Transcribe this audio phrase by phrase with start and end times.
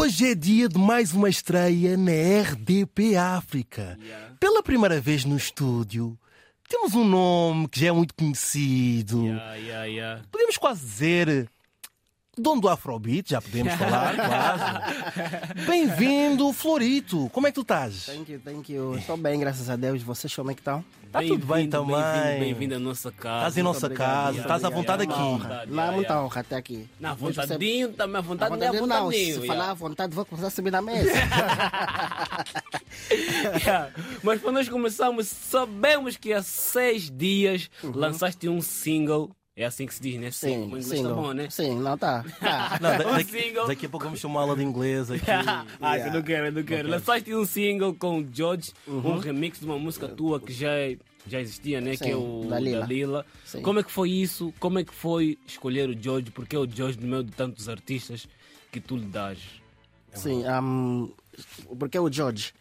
[0.00, 3.98] Hoje é dia de mais uma estreia na RDP África.
[4.02, 4.34] Yeah.
[4.40, 6.18] Pela primeira vez no estúdio,
[6.66, 9.26] temos um nome que já é muito conhecido.
[9.26, 10.22] Yeah, yeah.
[10.32, 11.50] Podemos quase dizer.
[12.40, 15.64] Dono do Afrobeat, já podemos falar, quase.
[15.66, 17.28] Bem-vindo, Florito.
[17.30, 18.06] Como é que tu estás?
[18.06, 18.96] Thank you, thank you.
[18.96, 20.02] Estou bem, graças a Deus.
[20.02, 20.84] Vocês como é que estão?
[21.12, 21.96] Tá tudo bem também.
[21.96, 23.38] Bem-vindo, bem-vindo à nossa casa.
[23.38, 25.20] Estás em nossa obrigado, casa, estás à vontade É aqui.
[25.20, 25.48] honra.
[25.48, 26.88] Vontade, Não é muita honra até aqui.
[27.00, 29.24] Na Hoje você- vontadinho, também à À vontade, vontade nem à não, vontadinho.
[29.34, 29.46] se yeah.
[29.46, 31.10] falar à vontade, vou começar a subir na mesa.
[33.10, 33.90] Yeah.
[34.22, 39.30] Mas quando nós começamos, sabemos que há seis dias lançaste um single.
[39.60, 40.30] É assim que se diz, né?
[40.30, 41.02] Sim, O inglês sim.
[41.02, 41.50] tá bom, né?
[41.50, 42.24] Sim, não tá.
[42.40, 42.78] tá.
[42.80, 43.66] Não, da- daqui, single.
[43.66, 45.26] daqui a pouco vamos chamar aula de inglês aqui.
[45.82, 46.88] ah, eu não quero, eu não quero.
[46.88, 50.70] Lançaste um single com o George, um remix de uma música tua que já,
[51.26, 51.94] já existia, né?
[51.94, 52.80] que é Sim, o Dalila.
[52.80, 53.26] Dalila.
[53.44, 53.60] Sim.
[53.60, 54.50] Como é que foi isso?
[54.58, 56.30] Como é que foi escolher o George?
[56.30, 58.26] Porque é o George no meio de tantos artistas
[58.72, 59.38] que tu lhe dás.
[60.14, 61.10] Sim, um,
[61.78, 62.54] porque o George.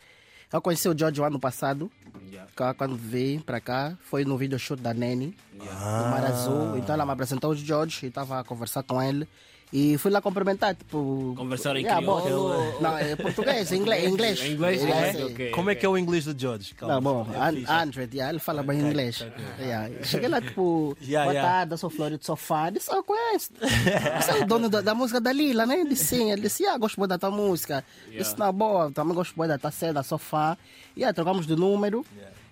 [0.52, 1.92] Eu conheci o George o ano passado,
[2.32, 2.74] Yeah.
[2.76, 3.98] quando veio para cá.
[4.02, 6.04] Foi no video shoot da Nene, Yeah.
[6.04, 6.78] do Mar Azul.
[6.78, 9.28] Então ela me apresentou o George e estava a conversar com ele.
[9.72, 11.36] E fui lá cumprimentar, tipo...
[11.38, 12.82] Conversaram em Yeah, crioulo?
[12.82, 14.04] Não, é português, inglês.
[14.04, 14.44] inglês.
[14.44, 15.14] Inglês, Yeah, é?
[15.14, 15.24] sim.
[15.26, 16.74] Ok, Como é que é o inglês do George?
[16.74, 16.96] Calma.
[16.96, 17.72] Não, bom, É An- fixe.
[17.72, 19.24] Andrew, yeah, ele fala bem inglês.
[19.60, 20.04] Yeah.
[20.04, 21.52] Cheguei lá, tipo, Yeah, boa yeah.
[21.68, 22.72] tarde, sou Flório de Sofá.
[22.72, 23.52] Disse, ah, conhece?
[23.62, 25.82] Você é o dono da, da música da Lila, né?
[25.82, 26.32] Ele disse, sim.
[26.32, 27.86] Ele disse, ah, gosto muito da tua música.
[28.12, 30.58] Disse, na boa, também gosto muito da tua cena, Sofá.
[30.98, 32.04] E aí, trocamos de número.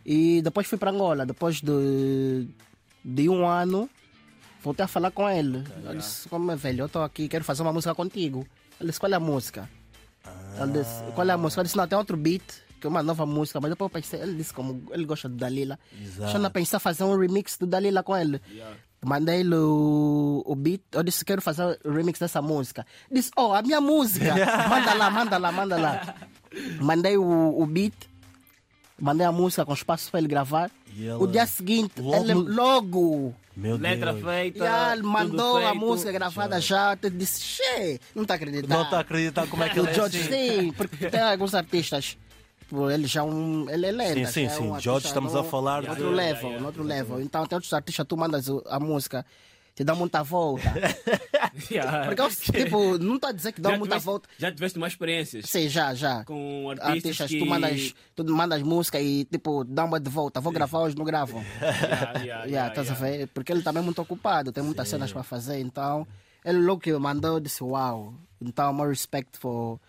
[0.05, 1.25] E depois fui para Angola.
[1.25, 2.47] Depois de,
[3.03, 3.89] de um ano,
[4.67, 5.63] voltei a falar com ele.
[5.85, 8.45] Eu disse, como é velho, eu estou aqui, quero fazer uma música contigo.
[8.79, 9.69] Ele disse, qual é a música?
[10.61, 11.61] Ele disse, qual é a música?
[11.61, 12.43] Eu disse, não, tem outro beat,
[12.79, 15.35] que é uma nova música, mas depois eu pensei, ele disse como ele gosta do
[15.35, 15.79] Dalila.
[16.01, 16.31] Exato.
[16.31, 18.41] Deixa eu pensar fazer um remix do Dalila com ele.
[19.05, 22.85] Mandei-lhe o, o beat, eu disse, quero fazer o remix dessa música.
[23.09, 24.33] Disse, oh, a minha música!
[24.67, 26.15] manda lá, manda lá, manda lá.
[26.81, 27.93] Mandei o, o beat,
[28.99, 30.69] mandei a música com espaço para ele gravar.
[30.99, 34.25] Ela- O dia seguinte, Logo ele logo Meu Letra Deus.
[34.25, 34.59] feita.
[34.65, 35.75] já mandou a feito.
[35.79, 36.97] música gravada já.
[37.01, 38.73] Eu disse, che, não está acreditando.
[38.73, 40.29] Não está a acreditar como é que ele O é George, assim.
[40.61, 42.17] sim, porque tem alguns artistas.
[42.59, 43.69] tipo, Ele já é um.
[43.69, 44.13] Ele é lenda.
[44.13, 44.71] Sim, sim, já é sim.
[44.71, 47.21] um George, estamos no- a falar no de- Outro Yeah, level, yeah, no outro level.
[47.21, 49.25] Então tem outros artistas, tu mandas o- a música,
[49.75, 50.63] te dá muita volta.
[51.71, 52.05] Yeah.
[52.05, 54.29] Porque tipo, não está a dizer que dá já muita tiveste, volta.
[54.37, 56.23] Já tiveste mais experiências Sim, já, já.
[56.23, 57.39] com artistas, Artistas, que...
[57.39, 60.39] tu mandas, tu mandas música e tipo, dá uma de volta.
[60.39, 61.43] Vou gravar hoje, não gravo.
[61.61, 63.05] Yeah, yeah, Yeah, yeah, estás yeah.
[63.05, 63.27] a ver?
[63.27, 66.07] Porque ele também é muito ocupado, tem muitas cenas para fazer, então
[66.45, 68.13] ele logo que mandou, eu disse, uau.
[68.39, 69.79] Então, more respect for,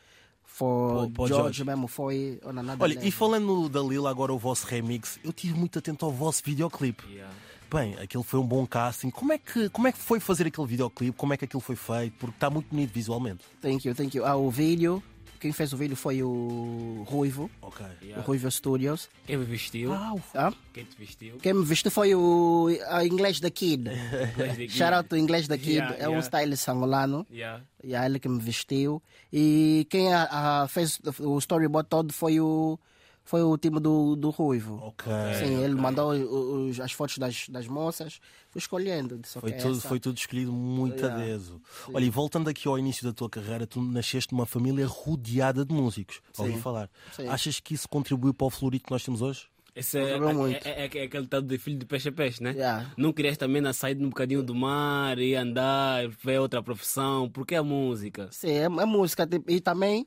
[0.44, 1.64] for Pô, George, George.
[1.64, 3.12] mesmo, foi on another Olha, e level.
[3.12, 7.04] falando da Lila, agora o vosso remix, eu tive muito atento ao vosso videoclipe.
[7.12, 7.32] Yeah.
[7.70, 9.10] Bem, aquilo foi um bom casting.
[9.10, 11.16] Como é, que, como é que foi fazer aquele videoclipe?
[11.16, 12.14] Como é que aquilo foi feito?
[12.18, 13.44] Porque está muito bonito visualmente.
[13.60, 14.24] Thank you, thank you.
[14.24, 15.02] Ah, o vídeo,
[15.38, 17.84] quem fez o vídeo foi o Ruivo, Ok.
[18.02, 18.22] Yeah.
[18.22, 19.10] o Ruivo Studios.
[19.26, 19.92] Quem me vestiu?
[19.92, 20.50] Ah, o- Ah?
[20.72, 21.36] Quem te vestiu?
[21.36, 23.84] Quem me vestiu foi o a Inglês da Kid.
[24.70, 26.20] Shout out to Inglês da Kid, Yeah, é um yeah.
[26.26, 27.26] stylist angolano.
[27.30, 27.62] Yeah.
[27.84, 29.02] E é ele que me vestiu.
[29.30, 30.26] E quem ah,
[30.62, 32.78] ah, fez o storyboard todo foi o,
[33.28, 34.80] foi o time do, do Ruivo.
[34.82, 35.12] ok.
[35.38, 39.18] Sim, ele mandou os- as fotos das, das moças, fui escolhendo.
[39.18, 41.22] Disse, Foi "Ok, tudo, essa." foi tudo escolhido muito Yeah.
[41.22, 41.60] adeso.
[41.92, 45.74] Olha, e voltando aqui ao início da tua carreira, tu nasceste numa família rodeada de
[45.74, 46.20] músicos.
[46.38, 46.60] Ouvi Sim.
[46.60, 46.88] falar.
[47.12, 47.28] Sim.
[47.28, 49.46] Achas que isso contribuiu para o florito que nós temos hoje?
[49.76, 52.50] Esse é, é, é- é aquele tal de filho de peixe a peixe, né?
[52.52, 52.90] Yeah.
[52.96, 57.28] Não querias também na sair um bocadinho do mar e andar, ver outra profissão.
[57.30, 58.28] Por que a música?
[58.32, 59.24] Sim, é, é música.
[59.26, 60.04] tipo, E também,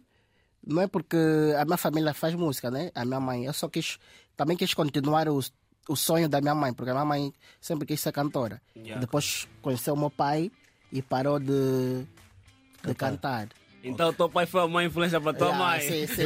[0.66, 1.18] não é porque
[1.60, 2.92] a minha família faz música, né?
[2.96, 3.46] A minha mãe.
[3.46, 3.98] Eu só quis,
[4.38, 5.40] também quis continuar o,
[5.90, 8.62] o sonho da minha mãe, porque a minha mãe sempre quis ser cantora.
[8.76, 9.00] Yeah.
[9.02, 10.52] Depois conheceu o meu pai
[10.92, 12.06] e parou de,
[12.84, 13.48] de cantar.
[13.84, 15.82] Então teu pai foi uma influência para tua Yeah, mãe.
[15.82, 16.24] Sim, sim.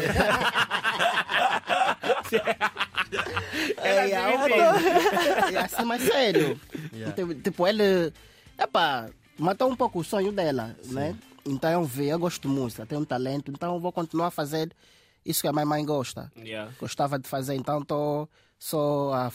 [3.78, 6.60] É, é, outro- é assim, mas sério.
[6.94, 7.16] Yeah.
[7.16, 8.12] Tipo, Tipo, ele.
[8.58, 11.16] Epá, matou um pouco o sonho dela, né?
[11.46, 14.32] Então eu vi, eu gosto de música, tenho um talento, então eu vou continuar a
[14.32, 14.72] fazer
[15.24, 16.32] isso que a minha mãe gosta.
[16.38, 16.72] Yeah.
[16.80, 19.32] Gostava de fazer, então estou só a,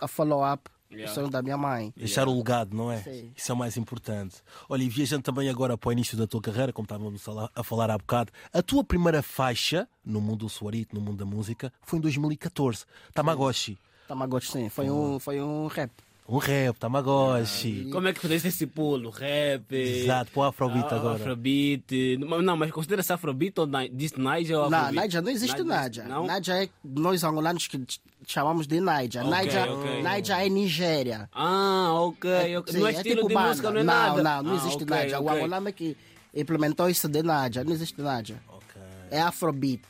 [0.00, 1.08] a follow up Yeah.
[1.08, 1.94] o sonho da minha mãe.
[1.96, 3.00] Deixar o legado, não é?
[3.00, 3.32] Sim.
[3.36, 4.42] Isso é o mais importante.
[4.68, 7.24] Olha, e viajando também agora para o início da tua carreira, como estávamos
[7.54, 11.24] a falar há bocado, a tua primeira faixa no mundo do suarito, no mundo da
[11.24, 12.84] música, foi em 2014.
[13.14, 13.78] Tamagotchi.
[14.08, 15.92] Tamagotchi, sim, foi um, foi um rap.
[16.32, 17.88] Um rap, Tamagotchi.
[17.90, 19.10] Como é que fizeste esse pulo?
[19.10, 19.72] Rap?
[19.74, 21.16] Exato, o Afrobeat ah, agora.
[21.16, 22.16] Afrobeat.
[22.20, 24.94] Não, não, mas considera-se Afrobeat ou diz Niger ou Não, Afrobeat?
[24.94, 26.04] Naija não existe Naija.
[26.04, 26.26] Não?
[26.26, 29.22] Naija é nós angolanos que ch- chamamos de Naija.
[29.22, 30.02] Ok, Naija, ok.
[30.02, 31.28] Naija é Nigéria.
[31.32, 32.56] Ah, ok.
[32.58, 32.72] ok.
[32.74, 33.48] Sim, no é estilo tipo de banda.
[33.48, 34.22] música não é não, nada?
[34.22, 35.20] Não, não Ah, existe ok, Naija.
[35.20, 35.96] O angolano é que
[36.32, 37.64] implementou isso de Naija.
[37.64, 38.40] Não existe Naija.
[38.48, 38.80] Ok.
[39.10, 39.80] É Afrobeat.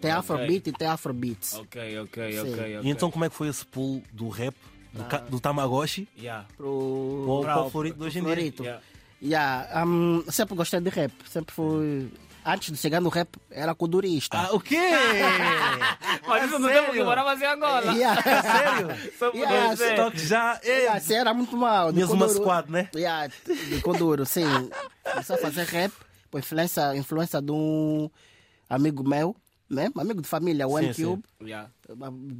[0.00, 1.54] Tem Afrobeat e tem Afrobeats.
[1.54, 2.38] Ok, ok, Sim.
[2.40, 2.80] ok, ok.
[2.82, 4.56] E então como é que foi esse pulo do rap,
[4.92, 6.46] do, ca- do Tamagotchi, Yeah.
[6.56, 7.22] Pro...
[7.26, 8.52] para o- Para para o- o Florito de hoje em dia?
[8.60, 8.82] Yeah.
[9.24, 11.12] Yeah, um, sempre gostei de rap.
[11.30, 12.10] Sempre fui.
[12.44, 14.36] Antes de chegar no rap, era codurista.
[14.36, 14.76] Ah, o quê?
[16.26, 17.86] Mas isso não tem que morava assim agora.
[17.94, 18.20] Yeah.
[18.42, 19.12] Sério?
[19.18, 19.94] Só Yeah, dizer.
[19.96, 20.60] Toque já.
[20.64, 21.92] Ei, Yeah, assim, era muito mal.
[21.92, 22.88] Tinhas uma squad, né?
[22.94, 24.44] Yeah, de Kuduro, sim.
[25.08, 25.92] Comecei a fazer rap
[26.30, 28.10] por influência, influência de um
[28.68, 29.36] amigo meu,
[29.72, 29.90] né?
[29.96, 31.22] Um amigo de família, o M-Cube.
[31.42, 31.70] Yeah.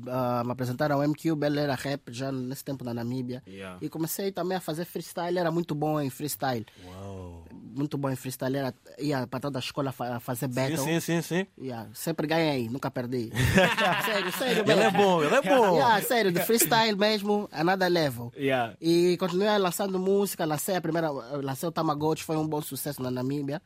[0.09, 3.43] Ah, me apresentaram ao M-Cube, ele era rap já nesse tempo na Namíbia.
[3.47, 3.79] Yeah.
[3.81, 6.67] E comecei também a fazer freestyle, era muito bom em freestyle.
[6.87, 7.45] Uau.
[7.75, 10.77] Muito bom em freestyle, era, ia para toda a escola fa- fazer battle.
[10.79, 11.47] Sim, sim, sim, sim.
[11.65, 13.31] Yeah, sempre ganhei, nunca perdi.
[14.05, 14.71] sério, sério.
[14.71, 15.77] Ele é bom, ele é bom.
[15.77, 18.31] Yeah, sério, de freestyle mesmo, a nada level.
[18.37, 18.75] Yeah.
[18.81, 23.11] E continuei lançando música, lancei a primeira, lancei o Tamagotchi, foi um bom sucesso na
[23.11, 23.61] Namíbia.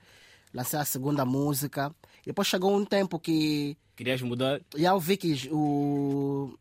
[0.57, 1.95] Lancei a segunda música.
[2.23, 4.61] E depois chegou um tempo que Querias mudar?
[4.75, 6.53] já eu vi que o,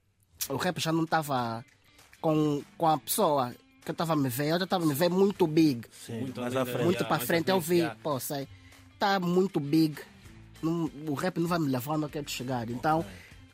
[0.50, 1.64] o rap já não estava
[2.22, 3.54] com, com a pessoa
[3.84, 5.86] que eu estava a me ver, eu já estava a me ver muito big.
[5.92, 6.84] Sim, Muito mais à frente.
[6.84, 7.96] Muito Yeah, para frente, eu vi, yeah.
[8.04, 8.48] pô, sei,
[9.00, 9.98] tá muito big.
[10.62, 12.70] Não- o rap não vai me levar onde eu quero chegar.
[12.70, 13.06] Então,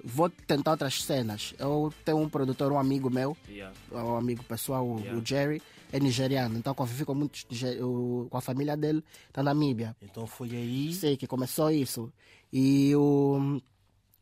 [0.03, 1.53] vou tentar outras cenas.
[1.59, 3.75] Eu tenho um produtor, um amigo meu, Yeah.
[3.91, 5.19] um amigo pessoal, o, Yeah.
[5.19, 5.61] o Jerry,
[5.91, 6.57] é nigeriano.
[6.57, 7.45] Então, convivi com, muitos,
[7.81, 9.03] o- com a família dele
[9.35, 9.95] na Namíbia.
[10.01, 10.93] Então foi aí.
[10.93, 12.11] Sei que começou isso.
[12.51, 13.61] E o,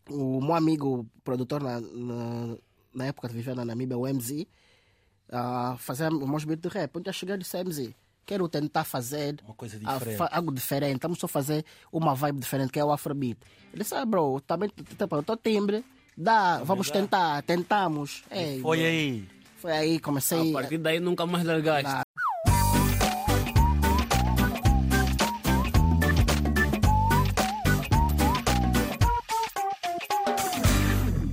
[0.09, 2.57] o meu amigo produtor na, na,
[2.93, 4.47] na época que vivia na Namíbia, o MZ,
[5.31, 6.95] uh, fazia meus beats de rap.
[6.97, 7.93] Onde eu cheguei e disse, MZ,
[8.29, 10.17] quero tentar fazer Uma coisa a- diferente.
[10.17, 10.95] fa- algo diferente.
[10.95, 13.37] Estamos só fazer uma vibe diferente, que é o Afrobeat.
[13.73, 15.83] Ele disse, ah, bro, também tipo, eu tô timbre,
[16.15, 16.93] dá, vamos dá.
[16.93, 18.23] tentar, tentamos.
[18.29, 18.87] Ei, Foi bro.
[18.87, 19.27] aí.
[19.57, 20.51] Foi aí, comecei...
[20.51, 21.89] A partir daí nunca mais largaste.